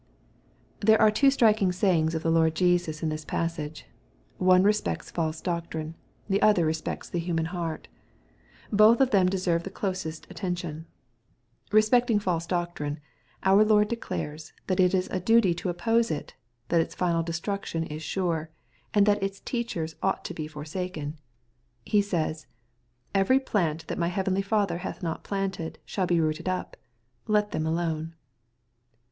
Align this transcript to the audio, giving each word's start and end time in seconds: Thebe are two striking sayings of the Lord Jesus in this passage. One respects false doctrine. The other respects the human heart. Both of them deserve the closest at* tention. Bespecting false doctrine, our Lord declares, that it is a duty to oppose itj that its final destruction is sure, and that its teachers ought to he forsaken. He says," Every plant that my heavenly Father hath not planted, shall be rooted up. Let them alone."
Thebe 0.83 0.99
are 0.99 1.11
two 1.11 1.29
striking 1.29 1.71
sayings 1.71 2.15
of 2.15 2.23
the 2.23 2.31
Lord 2.31 2.55
Jesus 2.55 3.03
in 3.03 3.09
this 3.09 3.23
passage. 3.23 3.85
One 4.39 4.63
respects 4.63 5.11
false 5.11 5.41
doctrine. 5.41 5.93
The 6.27 6.41
other 6.41 6.65
respects 6.65 7.07
the 7.07 7.19
human 7.19 7.45
heart. 7.53 7.87
Both 8.71 8.99
of 8.99 9.11
them 9.11 9.29
deserve 9.29 9.61
the 9.61 9.69
closest 9.69 10.25
at* 10.27 10.37
tention. 10.37 10.87
Bespecting 11.69 12.19
false 12.19 12.47
doctrine, 12.47 12.99
our 13.43 13.63
Lord 13.63 13.89
declares, 13.89 14.53
that 14.65 14.79
it 14.79 14.95
is 14.95 15.07
a 15.11 15.19
duty 15.19 15.53
to 15.53 15.69
oppose 15.69 16.09
itj 16.09 16.31
that 16.69 16.81
its 16.81 16.95
final 16.95 17.21
destruction 17.21 17.83
is 17.83 18.01
sure, 18.01 18.49
and 18.95 19.05
that 19.05 19.21
its 19.21 19.39
teachers 19.39 19.97
ought 20.01 20.25
to 20.25 20.33
he 20.35 20.47
forsaken. 20.47 21.19
He 21.85 22.01
says," 22.01 22.47
Every 23.13 23.39
plant 23.39 23.85
that 23.85 23.99
my 23.99 24.07
heavenly 24.07 24.41
Father 24.41 24.79
hath 24.79 25.03
not 25.03 25.23
planted, 25.23 25.77
shall 25.85 26.07
be 26.07 26.19
rooted 26.19 26.49
up. 26.49 26.75
Let 27.27 27.51
them 27.51 27.67
alone." 27.67 28.15